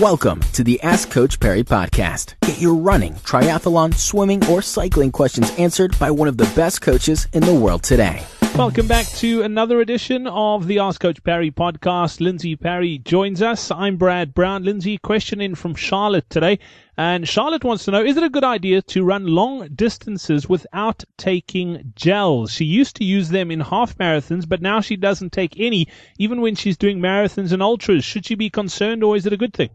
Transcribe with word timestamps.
Welcome 0.00 0.42
to 0.52 0.62
the 0.62 0.80
Ask 0.82 1.10
Coach 1.10 1.40
Parry 1.40 1.64
podcast. 1.64 2.34
Get 2.42 2.60
your 2.60 2.76
running, 2.76 3.14
triathlon, 3.14 3.92
swimming, 3.92 4.46
or 4.46 4.62
cycling 4.62 5.10
questions 5.10 5.50
answered 5.58 5.98
by 5.98 6.12
one 6.12 6.28
of 6.28 6.36
the 6.36 6.48
best 6.54 6.82
coaches 6.82 7.26
in 7.32 7.42
the 7.42 7.52
world 7.52 7.82
today. 7.82 8.24
Welcome 8.54 8.86
back 8.86 9.06
to 9.06 9.42
another 9.42 9.80
edition 9.80 10.28
of 10.28 10.68
the 10.68 10.78
Ask 10.78 11.00
Coach 11.00 11.24
Parry 11.24 11.50
podcast. 11.50 12.20
Lindsay 12.20 12.54
Parry 12.54 12.98
joins 12.98 13.42
us. 13.42 13.72
I'm 13.72 13.96
Brad 13.96 14.34
Brown. 14.34 14.62
Lindsay, 14.62 14.98
question 14.98 15.40
in 15.40 15.56
from 15.56 15.74
Charlotte 15.74 16.30
today. 16.30 16.60
And 16.96 17.28
Charlotte 17.28 17.64
wants 17.64 17.84
to 17.86 17.90
know, 17.90 18.04
is 18.04 18.16
it 18.16 18.22
a 18.22 18.30
good 18.30 18.44
idea 18.44 18.82
to 18.82 19.02
run 19.02 19.26
long 19.26 19.66
distances 19.74 20.48
without 20.48 21.02
taking 21.16 21.92
gels? 21.96 22.52
She 22.52 22.66
used 22.66 22.94
to 22.96 23.04
use 23.04 23.30
them 23.30 23.50
in 23.50 23.58
half 23.58 23.98
marathons, 23.98 24.48
but 24.48 24.62
now 24.62 24.80
she 24.80 24.94
doesn't 24.94 25.32
take 25.32 25.58
any, 25.58 25.88
even 26.18 26.40
when 26.40 26.54
she's 26.54 26.76
doing 26.76 27.00
marathons 27.00 27.50
and 27.50 27.64
ultras. 27.64 28.04
Should 28.04 28.26
she 28.26 28.36
be 28.36 28.48
concerned 28.48 29.02
or 29.02 29.16
is 29.16 29.26
it 29.26 29.32
a 29.32 29.36
good 29.36 29.54
thing? 29.54 29.70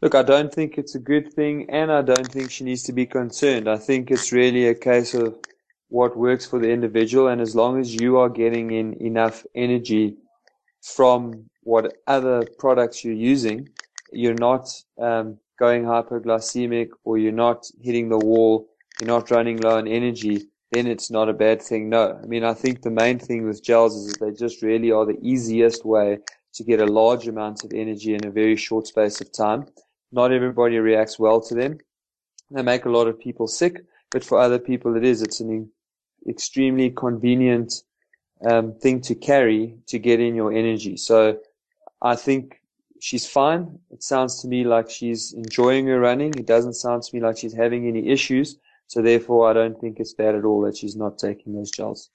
Look, 0.00 0.14
I 0.14 0.22
don't 0.22 0.54
think 0.54 0.78
it's 0.78 0.94
a 0.94 1.00
good 1.00 1.32
thing 1.32 1.68
and 1.70 1.90
I 1.90 2.02
don't 2.02 2.30
think 2.30 2.52
she 2.52 2.62
needs 2.62 2.84
to 2.84 2.92
be 2.92 3.04
concerned. 3.04 3.68
I 3.68 3.78
think 3.78 4.12
it's 4.12 4.30
really 4.30 4.68
a 4.68 4.74
case 4.74 5.12
of 5.12 5.36
what 5.88 6.16
works 6.16 6.46
for 6.46 6.60
the 6.60 6.70
individual. 6.70 7.26
And 7.26 7.40
as 7.40 7.56
long 7.56 7.80
as 7.80 7.92
you 7.92 8.16
are 8.18 8.28
getting 8.28 8.70
in 8.70 8.94
enough 9.02 9.44
energy 9.56 10.16
from 10.82 11.50
what 11.64 11.96
other 12.06 12.46
products 12.58 13.02
you're 13.02 13.14
using, 13.14 13.68
you're 14.12 14.34
not 14.34 14.68
um, 15.00 15.36
going 15.58 15.82
hyperglycemic 15.82 16.90
or 17.02 17.18
you're 17.18 17.32
not 17.32 17.66
hitting 17.82 18.08
the 18.08 18.18
wall, 18.18 18.68
you're 19.00 19.08
not 19.08 19.32
running 19.32 19.56
low 19.56 19.78
on 19.78 19.88
energy, 19.88 20.46
then 20.70 20.86
it's 20.86 21.10
not 21.10 21.28
a 21.28 21.32
bad 21.32 21.60
thing. 21.60 21.88
No. 21.88 22.20
I 22.22 22.26
mean, 22.26 22.44
I 22.44 22.54
think 22.54 22.82
the 22.82 22.90
main 22.90 23.18
thing 23.18 23.46
with 23.48 23.64
gels 23.64 23.96
is 23.96 24.12
that 24.12 24.20
they 24.24 24.30
just 24.30 24.62
really 24.62 24.92
are 24.92 25.04
the 25.04 25.18
easiest 25.22 25.84
way 25.84 26.18
to 26.54 26.62
get 26.62 26.80
a 26.80 26.86
large 26.86 27.26
amount 27.26 27.64
of 27.64 27.72
energy 27.74 28.14
in 28.14 28.24
a 28.24 28.30
very 28.30 28.56
short 28.56 28.86
space 28.86 29.20
of 29.20 29.32
time. 29.32 29.66
Not 30.12 30.32
everybody 30.32 30.78
reacts 30.78 31.18
well 31.18 31.40
to 31.42 31.54
them. 31.54 31.78
They 32.50 32.62
make 32.62 32.86
a 32.86 32.90
lot 32.90 33.08
of 33.08 33.18
people 33.18 33.46
sick, 33.46 33.84
but 34.10 34.24
for 34.24 34.38
other 34.38 34.58
people 34.58 34.96
it 34.96 35.04
is. 35.04 35.22
It's 35.22 35.40
an 35.40 35.70
extremely 36.28 36.90
convenient 36.90 37.82
um, 38.48 38.74
thing 38.74 39.00
to 39.02 39.14
carry 39.14 39.76
to 39.86 39.98
get 39.98 40.20
in 40.20 40.34
your 40.34 40.52
energy. 40.52 40.96
So 40.96 41.38
I 42.00 42.16
think 42.16 42.60
she's 43.00 43.26
fine. 43.26 43.78
It 43.90 44.02
sounds 44.02 44.40
to 44.42 44.48
me 44.48 44.64
like 44.64 44.90
she's 44.90 45.32
enjoying 45.32 45.86
her 45.86 46.00
running. 46.00 46.34
It 46.34 46.46
doesn't 46.46 46.74
sound 46.74 47.02
to 47.02 47.14
me 47.14 47.22
like 47.22 47.38
she's 47.38 47.54
having 47.54 47.86
any 47.86 48.08
issues. 48.08 48.56
So 48.86 49.02
therefore, 49.02 49.50
I 49.50 49.52
don't 49.52 49.78
think 49.78 50.00
it's 50.00 50.14
bad 50.14 50.34
at 50.34 50.44
all 50.44 50.62
that 50.62 50.76
she's 50.76 50.96
not 50.96 51.18
taking 51.18 51.54
those 51.54 51.70
gels. 51.70 52.10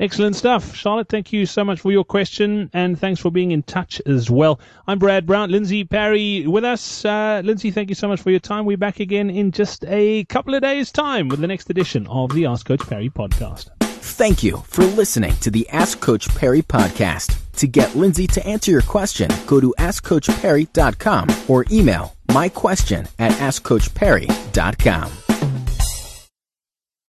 Excellent 0.00 0.34
stuff. 0.34 0.74
Charlotte, 0.74 1.10
thank 1.10 1.30
you 1.30 1.44
so 1.44 1.62
much 1.62 1.78
for 1.78 1.92
your 1.92 2.04
question 2.04 2.70
and 2.72 2.98
thanks 2.98 3.20
for 3.20 3.30
being 3.30 3.50
in 3.50 3.62
touch 3.62 4.00
as 4.06 4.30
well. 4.30 4.58
I'm 4.86 4.98
Brad 4.98 5.26
Brown, 5.26 5.50
Lindsay 5.50 5.84
Parry 5.84 6.46
with 6.46 6.64
us. 6.64 7.04
Uh, 7.04 7.42
Lindsay, 7.44 7.70
thank 7.70 7.90
you 7.90 7.94
so 7.94 8.08
much 8.08 8.22
for 8.22 8.30
your 8.30 8.40
time. 8.40 8.64
We're 8.64 8.78
back 8.78 8.98
again 8.98 9.28
in 9.28 9.52
just 9.52 9.84
a 9.86 10.24
couple 10.24 10.54
of 10.54 10.62
days' 10.62 10.90
time 10.90 11.28
with 11.28 11.40
the 11.40 11.46
next 11.46 11.68
edition 11.68 12.06
of 12.06 12.32
the 12.32 12.46
Ask 12.46 12.66
Coach 12.66 12.80
Parry 12.88 13.10
podcast. 13.10 13.68
Thank 13.80 14.42
you 14.42 14.56
for 14.66 14.84
listening 14.84 15.34
to 15.36 15.50
the 15.50 15.68
Ask 15.68 16.00
Coach 16.00 16.34
Parry 16.34 16.62
podcast. 16.62 17.38
To 17.56 17.66
get 17.66 17.94
Lindsay 17.94 18.26
to 18.28 18.46
answer 18.46 18.70
your 18.70 18.80
question, 18.82 19.30
go 19.46 19.60
to 19.60 19.74
AskCoachParry.com 19.78 21.28
or 21.46 21.66
email 21.70 22.16
my 22.32 22.48
question 22.48 23.06
at 23.18 23.32
AskCoachParry.com. 23.32 25.29